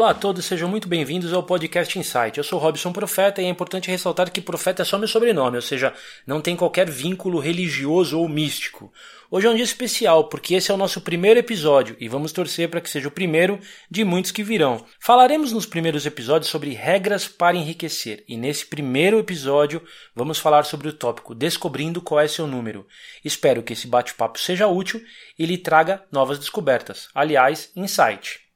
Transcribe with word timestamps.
Olá 0.00 0.12
a 0.12 0.14
todos, 0.14 0.46
sejam 0.46 0.66
muito 0.66 0.88
bem-vindos 0.88 1.30
ao 1.30 1.42
podcast 1.42 1.98
Insight. 1.98 2.38
Eu 2.38 2.42
sou 2.42 2.58
Robson 2.58 2.90
Profeta 2.90 3.42
e 3.42 3.44
é 3.44 3.48
importante 3.50 3.90
ressaltar 3.90 4.32
que 4.32 4.40
Profeta 4.40 4.80
é 4.80 4.84
só 4.86 4.96
meu 4.96 5.06
sobrenome, 5.06 5.56
ou 5.56 5.62
seja, 5.62 5.92
não 6.26 6.40
tem 6.40 6.56
qualquer 6.56 6.88
vínculo 6.88 7.38
religioso 7.38 8.18
ou 8.18 8.26
místico. 8.26 8.90
Hoje 9.30 9.46
é 9.46 9.50
um 9.50 9.54
dia 9.54 9.62
especial 9.62 10.30
porque 10.30 10.54
esse 10.54 10.70
é 10.70 10.74
o 10.74 10.78
nosso 10.78 11.02
primeiro 11.02 11.38
episódio 11.38 11.98
e 12.00 12.08
vamos 12.08 12.32
torcer 12.32 12.70
para 12.70 12.80
que 12.80 12.88
seja 12.88 13.08
o 13.08 13.10
primeiro 13.10 13.60
de 13.90 14.02
muitos 14.02 14.30
que 14.30 14.42
virão. 14.42 14.86
Falaremos 14.98 15.52
nos 15.52 15.66
primeiros 15.66 16.06
episódios 16.06 16.50
sobre 16.50 16.70
regras 16.70 17.28
para 17.28 17.58
enriquecer 17.58 18.24
e 18.26 18.38
nesse 18.38 18.64
primeiro 18.64 19.18
episódio 19.18 19.82
vamos 20.16 20.38
falar 20.38 20.62
sobre 20.62 20.88
o 20.88 20.94
tópico 20.94 21.34
Descobrindo 21.34 22.00
qual 22.00 22.20
é 22.20 22.26
seu 22.26 22.46
número. 22.46 22.86
Espero 23.22 23.62
que 23.62 23.74
esse 23.74 23.86
bate-papo 23.86 24.40
seja 24.40 24.66
útil 24.66 25.02
e 25.38 25.44
lhe 25.44 25.58
traga 25.58 26.02
novas 26.10 26.38
descobertas. 26.38 27.10
Aliás, 27.14 27.70
insight. 27.76 28.49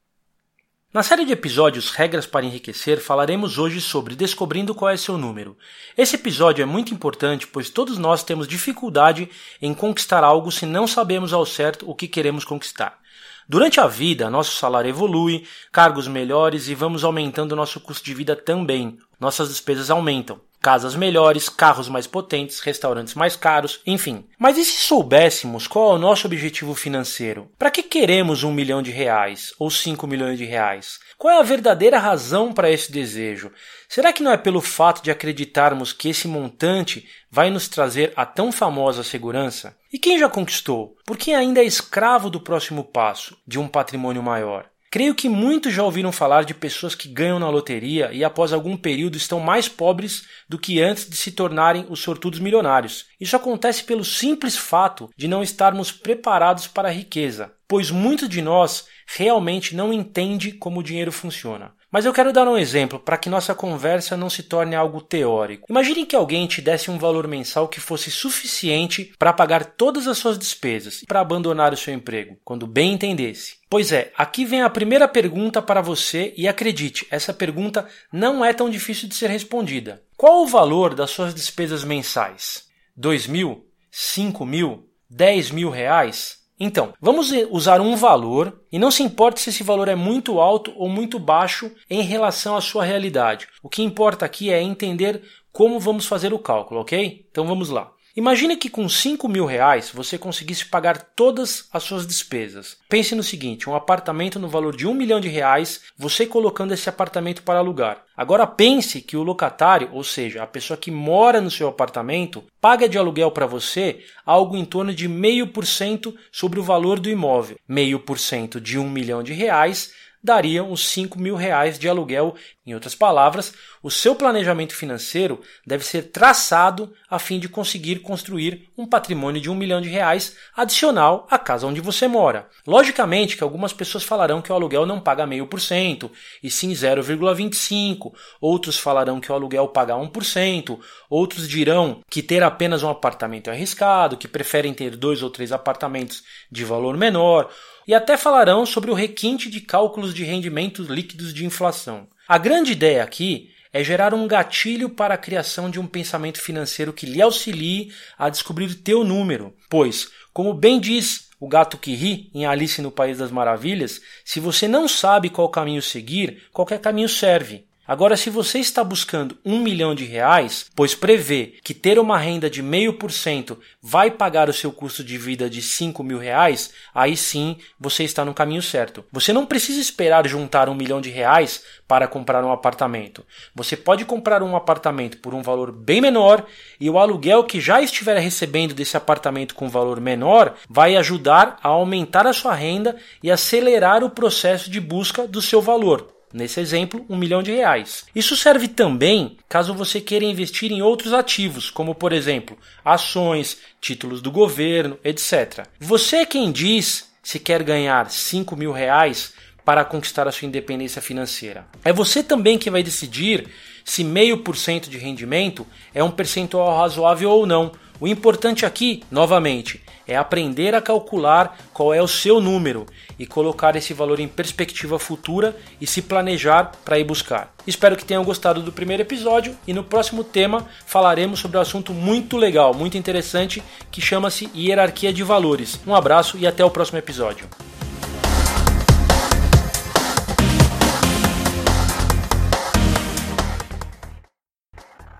Na 0.95 1.03
série 1.03 1.25
de 1.25 1.33
episódios 1.33 1.91
Regras 1.91 2.25
para 2.25 2.45
Enriquecer, 2.45 3.01
falaremos 3.01 3.57
hoje 3.57 3.81
sobre 3.81 4.15
descobrindo 4.15 4.73
qual 4.73 4.89
é 4.89 4.95
seu 4.95 5.17
número. 5.17 5.57
Esse 5.97 6.15
episódio 6.15 6.63
é 6.63 6.65
muito 6.65 6.93
importante, 6.93 7.45
pois 7.45 7.69
todos 7.69 7.97
nós 7.97 8.23
temos 8.23 8.47
dificuldade 8.47 9.29
em 9.61 9.73
conquistar 9.73 10.23
algo 10.23 10.49
se 10.49 10.65
não 10.65 10.87
sabemos 10.87 11.33
ao 11.33 11.45
certo 11.45 11.85
o 11.85 11.93
que 11.93 12.07
queremos 12.07 12.45
conquistar. 12.45 12.97
Durante 13.45 13.77
a 13.77 13.87
vida, 13.87 14.29
nosso 14.29 14.55
salário 14.55 14.87
evolui, 14.87 15.45
cargos 15.69 16.07
melhores 16.07 16.69
e 16.69 16.73
vamos 16.73 17.03
aumentando 17.03 17.57
nosso 17.57 17.81
custo 17.81 18.05
de 18.05 18.13
vida 18.13 18.33
também. 18.33 18.97
Nossas 19.19 19.49
despesas 19.49 19.89
aumentam 19.89 20.39
casas 20.65 20.95
melhores, 20.95 21.47
carros 21.47 21.87
mais 21.87 22.07
potentes, 22.07 22.59
restaurantes 22.59 23.13
mais 23.13 23.35
caros, 23.35 23.81
enfim. 23.85 24.25
Mas 24.35 24.57
e 24.57 24.65
se 24.65 24.81
soubéssemos 24.81 25.67
qual 25.67 25.91
é 25.91 25.93
o 25.93 25.99
nosso 25.99 26.25
objetivo 26.25 26.73
financeiro? 26.73 27.51
Para 27.55 27.69
que 27.69 27.83
queremos 27.83 28.41
um 28.41 28.51
milhão 28.51 28.81
de 28.81 28.89
reais 28.89 29.53
ou 29.59 29.69
cinco 29.69 30.07
milhões 30.07 30.39
de 30.39 30.43
reais? 30.43 30.97
Qual 31.19 31.31
é 31.31 31.39
a 31.39 31.43
verdadeira 31.43 31.99
razão 31.99 32.51
para 32.51 32.71
esse 32.71 32.91
desejo? 32.91 33.51
Será 33.87 34.11
que 34.11 34.23
não 34.23 34.31
é 34.31 34.37
pelo 34.37 34.59
fato 34.59 35.03
de 35.03 35.11
acreditarmos 35.11 35.93
que 35.93 36.09
esse 36.09 36.27
montante 36.27 37.07
vai 37.29 37.51
nos 37.51 37.67
trazer 37.67 38.11
a 38.15 38.25
tão 38.25 38.51
famosa 38.51 39.03
segurança? 39.03 39.77
E 39.93 39.99
quem 39.99 40.17
já 40.17 40.27
conquistou? 40.27 40.97
Por 41.05 41.15
quem 41.15 41.35
ainda 41.35 41.61
é 41.61 41.63
escravo 41.63 42.27
do 42.27 42.41
próximo 42.41 42.83
passo, 42.83 43.37
de 43.45 43.59
um 43.59 43.67
patrimônio 43.67 44.23
maior? 44.23 44.65
Creio 44.95 45.13
que 45.13 45.27
muitos 45.27 45.73
já 45.73 45.83
ouviram 45.83 46.09
falar 46.09 46.45
de 46.45 46.53
pessoas 46.53 46.95
que 46.95 47.09
ganham 47.09 47.37
na 47.37 47.49
loteria 47.49 48.13
e 48.13 48.23
após 48.23 48.53
algum 48.53 48.77
período 48.77 49.17
estão 49.17 49.41
mais 49.41 49.67
pobres 49.67 50.25
do 50.47 50.57
que 50.57 50.81
antes 50.81 51.09
de 51.09 51.17
se 51.17 51.33
tornarem 51.33 51.85
os 51.89 51.99
sortudos 51.99 52.39
milionários. 52.39 53.05
Isso 53.19 53.35
acontece 53.35 53.83
pelo 53.83 54.05
simples 54.05 54.55
fato 54.55 55.09
de 55.17 55.27
não 55.27 55.43
estarmos 55.43 55.91
preparados 55.91 56.65
para 56.65 56.87
a 56.87 56.91
riqueza, 56.93 57.51
pois 57.67 57.91
muitos 57.91 58.29
de 58.29 58.41
nós 58.41 58.87
realmente 59.05 59.75
não 59.75 59.91
entende 59.91 60.53
como 60.53 60.79
o 60.79 60.83
dinheiro 60.83 61.11
funciona. 61.11 61.73
Mas 61.95 62.03
eu 62.03 62.11
quero 62.11 62.33
dar 62.33 62.45
um 62.45 62.57
exemplo 62.57 62.99
para 62.99 63.17
que 63.17 63.29
nossa 63.29 63.55
conversa 63.55 64.17
não 64.17 64.29
se 64.29 64.43
torne 64.43 64.75
algo 64.75 64.99
teórico. 64.99 65.65
Imagine 65.69 66.05
que 66.05 66.13
alguém 66.13 66.45
te 66.45 66.61
desse 66.61 66.91
um 66.91 66.97
valor 66.97 67.25
mensal 67.25 67.69
que 67.69 67.79
fosse 67.79 68.11
suficiente 68.11 69.13
para 69.17 69.31
pagar 69.31 69.63
todas 69.63 70.05
as 70.05 70.17
suas 70.17 70.37
despesas 70.37 71.03
e 71.03 71.05
para 71.05 71.21
abandonar 71.21 71.71
o 71.71 71.77
seu 71.77 71.93
emprego, 71.93 72.35
quando 72.43 72.67
bem 72.67 72.91
entendesse. 72.91 73.59
Pois 73.69 73.93
é, 73.93 74.11
aqui 74.17 74.43
vem 74.43 74.61
a 74.61 74.69
primeira 74.69 75.07
pergunta 75.07 75.61
para 75.61 75.79
você 75.79 76.33
e 76.35 76.49
acredite, 76.49 77.07
essa 77.09 77.33
pergunta 77.33 77.87
não 78.11 78.43
é 78.43 78.51
tão 78.51 78.69
difícil 78.69 79.07
de 79.07 79.15
ser 79.15 79.29
respondida. 79.29 80.03
Qual 80.17 80.43
o 80.43 80.47
valor 80.47 80.93
das 80.95 81.11
suas 81.11 81.33
despesas 81.33 81.85
mensais? 81.85 82.65
Dois 82.93 83.25
mil? 83.25 83.69
Cinco 83.89 84.45
mil? 84.45 84.89
Dez 85.09 85.49
mil 85.49 85.69
reais? 85.69 86.44
Então, 86.59 86.93
vamos 87.01 87.31
usar 87.51 87.81
um 87.81 87.95
valor 87.95 88.61
e 88.71 88.79
não 88.79 88.89
se 88.89 89.03
importa 89.03 89.39
se 89.39 89.49
esse 89.49 89.63
valor 89.63 89.89
é 89.89 89.95
muito 89.95 90.39
alto 90.39 90.73
ou 90.77 90.87
muito 90.87 91.19
baixo 91.19 91.69
em 91.89 92.01
relação 92.01 92.55
à 92.55 92.61
sua 92.61 92.83
realidade. 92.83 93.47
O 93.61 93.69
que 93.69 93.83
importa 93.83 94.25
aqui 94.25 94.51
é 94.51 94.61
entender 94.61 95.21
como 95.51 95.79
vamos 95.79 96.05
fazer 96.05 96.33
o 96.33 96.39
cálculo, 96.39 96.81
ok? 96.81 97.25
Então 97.29 97.45
vamos 97.45 97.69
lá. 97.69 97.91
Imagine 98.17 98.55
que 98.55 98.69
com 98.69 98.87
5 98.87 99.27
mil 99.27 99.45
reais 99.45 99.91
você 99.93 100.17
conseguisse 100.17 100.65
pagar 100.65 101.01
todas 101.17 101.67
as 101.73 101.83
suas 101.83 102.07
despesas. 102.07 102.77
Pense 102.87 103.13
no 103.13 103.21
seguinte: 103.21 103.69
um 103.69 103.75
apartamento 103.75 104.39
no 104.39 104.47
valor 104.47 104.73
de 104.73 104.87
um 104.87 104.93
milhão 104.93 105.19
de 105.19 105.27
reais, 105.27 105.81
você 105.97 106.25
colocando 106.25 106.73
esse 106.73 106.87
apartamento 106.87 107.43
para 107.43 107.59
alugar. 107.59 108.05
Agora 108.15 108.47
pense 108.47 109.01
que 109.01 109.17
o 109.17 109.23
locatário, 109.23 109.89
ou 109.91 110.01
seja, 110.01 110.41
a 110.41 110.47
pessoa 110.47 110.77
que 110.77 110.89
mora 110.89 111.41
no 111.41 111.51
seu 111.51 111.67
apartamento, 111.67 112.45
paga 112.61 112.87
de 112.87 112.97
aluguel 112.97 113.31
para 113.31 113.45
você 113.45 114.05
algo 114.25 114.55
em 114.55 114.63
torno 114.63 114.93
de 114.93 115.09
meio 115.09 115.47
por 115.47 115.65
cento 115.65 116.15
sobre 116.31 116.57
o 116.57 116.63
valor 116.63 117.01
do 117.01 117.09
imóvel. 117.09 117.59
Meio 117.67 117.99
por 117.99 118.17
cento 118.17 118.61
de 118.61 118.79
um 118.79 118.89
milhão 118.89 119.21
de 119.21 119.33
reais 119.33 119.91
daria 120.25 120.63
uns 120.63 120.89
5 120.89 121.19
mil 121.19 121.35
reais 121.35 121.77
de 121.77 121.87
aluguel. 121.87 122.35
Em 122.65 122.73
outras 122.73 122.95
palavras, 122.95 123.53
o 123.83 123.91
seu 123.91 124.15
planejamento 124.15 124.75
financeiro 124.75 125.39
deve 125.65 125.85
ser 125.85 126.09
traçado 126.11 126.91
a 127.07 127.19
fim 127.19 127.39
de 127.39 127.47
conseguir 127.47 127.99
construir 127.99 128.67
um 128.75 128.87
patrimônio 128.87 129.39
de 129.39 129.51
um 129.51 129.55
milhão 129.55 129.79
de 129.79 129.87
reais 129.87 130.35
adicional 130.57 131.27
à 131.29 131.37
casa 131.37 131.67
onde 131.67 131.79
você 131.79 132.07
mora. 132.07 132.49
Logicamente 132.65 133.37
que 133.37 133.43
algumas 133.43 133.71
pessoas 133.71 134.03
falarão 134.03 134.41
que 134.41 134.51
o 134.51 134.55
aluguel 134.55 134.87
não 134.87 134.99
paga 134.99 135.27
meio 135.27 135.45
por 135.45 135.61
cento, 135.61 136.11
e 136.41 136.49
sim 136.49 136.71
0,25%, 136.71 138.11
outros 138.41 138.79
falarão 138.79 139.19
que 139.19 139.31
o 139.31 139.35
aluguel 139.35 139.67
paga 139.67 139.93
1%, 139.93 140.79
outros 141.07 141.47
dirão 141.47 142.01
que 142.09 142.23
ter 142.23 142.41
apenas 142.41 142.81
um 142.81 142.89
apartamento 142.89 143.51
é 143.51 143.53
arriscado, 143.53 144.17
que 144.17 144.27
preferem 144.27 144.73
ter 144.73 144.95
dois 144.95 145.21
ou 145.21 145.29
três 145.29 145.51
apartamentos 145.51 146.23
de 146.51 146.65
valor 146.65 146.97
menor, 146.97 147.51
e 147.87 147.93
até 147.93 148.17
falarão 148.17 148.65
sobre 148.65 148.91
o 148.91 148.93
requinte 148.93 149.49
de 149.49 149.61
cálculos 149.61 150.13
de 150.13 150.23
rendimentos 150.23 150.87
líquidos 150.87 151.33
de 151.33 151.45
inflação. 151.45 152.07
A 152.27 152.37
grande 152.37 152.71
ideia 152.71 153.03
aqui 153.03 153.51
é 153.71 153.83
gerar 153.83 154.13
um 154.13 154.27
gatilho 154.27 154.89
para 154.89 155.15
a 155.15 155.17
criação 155.17 155.69
de 155.69 155.79
um 155.79 155.85
pensamento 155.85 156.39
financeiro 156.39 156.93
que 156.93 157.05
lhe 157.05 157.21
auxilie 157.21 157.91
a 158.17 158.29
descobrir 158.29 158.73
teu 158.75 159.03
número, 159.03 159.53
pois, 159.69 160.09
como 160.33 160.53
bem 160.53 160.79
diz 160.79 161.29
o 161.39 161.47
gato 161.47 161.77
que 161.77 161.93
ri 161.93 162.31
em 162.33 162.45
Alice 162.45 162.81
no 162.81 162.89
País 162.89 163.17
das 163.17 163.31
Maravilhas, 163.31 164.01
se 164.23 164.39
você 164.39 164.67
não 164.67 164.87
sabe 164.87 165.29
qual 165.29 165.49
caminho 165.49 165.81
seguir, 165.81 166.43
qualquer 166.53 166.79
caminho 166.79 167.09
serve. 167.09 167.65
Agora, 167.87 168.17
se 168.17 168.31
você 168.31 168.57
está 168.57 168.83
buscando 168.83 169.37
um 169.45 169.59
milhão 169.59 169.93
de 169.93 170.05
reais, 170.05 170.65
pois 170.75 170.95
prevê 170.95 171.53
que 171.63 171.71
ter 171.71 171.99
uma 171.99 172.17
renda 172.17 172.49
de 172.49 172.63
meio 172.63 172.93
por 172.93 173.11
cento 173.11 173.59
vai 173.79 174.09
pagar 174.09 174.49
o 174.49 174.53
seu 174.53 174.71
custo 174.71 175.03
de 175.03 175.19
vida 175.19 175.47
de 175.47 175.61
cinco 175.61 176.03
mil 176.03 176.17
reais, 176.17 176.73
aí 176.95 177.15
sim 177.15 177.57
você 177.79 178.03
está 178.03 178.25
no 178.25 178.33
caminho 178.33 178.63
certo. 178.63 179.05
Você 179.11 179.31
não 179.31 179.45
precisa 179.45 179.79
esperar 179.79 180.27
juntar 180.27 180.67
um 180.67 180.73
milhão 180.73 180.99
de 180.99 181.11
reais 181.11 181.63
para 181.87 182.07
comprar 182.07 182.43
um 182.43 182.51
apartamento. 182.51 183.23
Você 183.53 183.77
pode 183.77 184.03
comprar 184.03 184.41
um 184.41 184.55
apartamento 184.55 185.19
por 185.19 185.35
um 185.35 185.43
valor 185.43 185.71
bem 185.71 186.01
menor 186.01 186.43
e 186.79 186.89
o 186.89 186.97
aluguel 186.97 187.43
que 187.43 187.61
já 187.61 187.79
estiver 187.81 188.17
recebendo 188.17 188.73
desse 188.73 188.97
apartamento 188.97 189.53
com 189.53 189.69
valor 189.69 190.01
menor 190.01 190.55
vai 190.67 190.95
ajudar 190.95 191.59
a 191.61 191.67
aumentar 191.67 192.25
a 192.25 192.33
sua 192.33 192.55
renda 192.55 192.95
e 193.21 193.29
acelerar 193.29 194.03
o 194.03 194.09
processo 194.09 194.71
de 194.71 194.81
busca 194.81 195.27
do 195.27 195.39
seu 195.39 195.61
valor. 195.61 196.14
Nesse 196.35 196.59
exemplo, 196.59 197.05
um 197.07 197.15
milhão 197.15 197.41
de 197.41 197.53
reais. 197.53 198.03
Isso 198.13 198.35
serve 198.35 198.67
também 198.67 199.37
caso 199.47 199.73
você 199.73 200.01
queira 200.01 200.25
investir 200.25 200.69
em 200.69 200.81
outros 200.81 201.13
ativos, 201.13 201.69
como 201.69 201.95
por 201.95 202.11
exemplo 202.11 202.57
ações, 202.83 203.57
títulos 203.79 204.21
do 204.21 204.29
governo, 204.29 204.99
etc. 205.01 205.65
Você 205.79 206.17
é 206.17 206.25
quem 206.25 206.51
diz 206.51 207.09
se 207.23 207.39
quer 207.39 207.63
ganhar 207.63 208.11
5 208.11 208.53
mil 208.53 208.73
reais 208.73 209.31
para 209.63 209.85
conquistar 209.85 210.27
a 210.27 210.31
sua 210.31 210.45
independência 210.45 211.01
financeira. 211.01 211.67
É 211.85 211.93
você 211.93 212.21
também 212.21 212.57
que 212.57 212.69
vai 212.69 212.83
decidir 212.83 213.47
se 213.85 214.03
meio 214.03 214.39
por 214.39 214.57
cento 214.57 214.89
de 214.89 214.97
rendimento 214.97 215.65
é 215.93 216.03
um 216.03 216.11
percentual 216.11 216.77
razoável 216.77 217.29
ou 217.29 217.45
não, 217.45 217.71
O 217.99 218.07
importante 218.07 218.65
aqui, 218.65 219.03
novamente, 219.09 219.81
é 220.07 220.15
aprender 220.15 220.75
a 220.75 220.81
calcular 220.81 221.57
qual 221.73 221.93
é 221.93 222.01
o 222.01 222.07
seu 222.07 222.39
número 222.39 222.85
e 223.17 223.25
colocar 223.25 223.75
esse 223.75 223.93
valor 223.93 224.19
em 224.19 224.27
perspectiva 224.27 224.99
futura 224.99 225.55
e 225.79 225.87
se 225.87 226.01
planejar 226.01 226.71
para 226.83 226.99
ir 226.99 227.03
buscar. 227.03 227.53
Espero 227.65 227.95
que 227.95 228.05
tenham 228.05 228.23
gostado 228.23 228.61
do 228.61 228.71
primeiro 228.71 229.01
episódio 229.01 229.57
e 229.65 229.73
no 229.73 229.83
próximo 229.83 230.23
tema 230.23 230.67
falaremos 230.85 231.39
sobre 231.39 231.57
um 231.57 231.61
assunto 231.61 231.93
muito 231.93 232.37
legal, 232.37 232.73
muito 232.73 232.97
interessante 232.97 233.63
que 233.89 234.01
chama-se 234.01 234.49
hierarquia 234.53 235.11
de 235.11 235.23
valores. 235.23 235.79
Um 235.87 235.95
abraço 235.95 236.37
e 236.37 236.45
até 236.45 236.63
o 236.63 236.69
próximo 236.69 236.99
episódio. 236.99 237.47